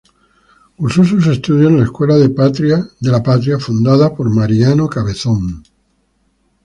Cursó 0.77 1.03
sus 1.05 1.27
estudios 1.27 1.69
en 1.69 1.77
la 1.77 1.83
Escuela 1.83 2.15
de 2.15 2.29
la 3.11 3.21
Patria, 3.21 3.59
fundada 3.59 4.15
por 4.15 4.31
Mariano 4.33 4.87
Cabezón. 4.89 5.61